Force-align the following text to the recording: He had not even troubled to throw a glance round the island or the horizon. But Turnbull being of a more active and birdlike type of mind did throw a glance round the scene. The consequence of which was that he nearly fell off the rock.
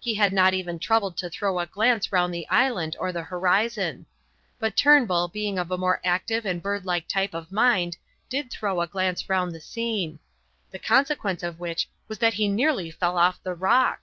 He 0.00 0.16
had 0.16 0.32
not 0.32 0.52
even 0.52 0.80
troubled 0.80 1.16
to 1.18 1.30
throw 1.30 1.60
a 1.60 1.64
glance 1.66 2.10
round 2.10 2.34
the 2.34 2.44
island 2.48 2.96
or 2.98 3.12
the 3.12 3.22
horizon. 3.22 4.04
But 4.58 4.76
Turnbull 4.76 5.28
being 5.28 5.60
of 5.60 5.70
a 5.70 5.78
more 5.78 6.00
active 6.04 6.44
and 6.44 6.60
birdlike 6.60 7.06
type 7.06 7.34
of 7.34 7.52
mind 7.52 7.96
did 8.28 8.50
throw 8.50 8.80
a 8.80 8.88
glance 8.88 9.28
round 9.28 9.54
the 9.54 9.60
scene. 9.60 10.18
The 10.72 10.80
consequence 10.80 11.44
of 11.44 11.60
which 11.60 11.88
was 12.08 12.18
that 12.18 12.34
he 12.34 12.48
nearly 12.48 12.90
fell 12.90 13.16
off 13.16 13.40
the 13.44 13.54
rock. 13.54 14.00